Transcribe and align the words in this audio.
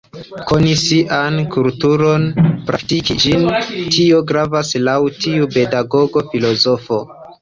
Koni 0.51 0.71
sian 0.83 1.35
kulturon, 1.55 2.25
praktiki 2.69 3.17
ĝin, 3.25 3.45
tio 3.97 4.23
gravas 4.33 4.73
laŭ 4.89 4.99
tiu 5.21 5.51
pedagogo 5.59 6.25
filozofo. 6.33 7.05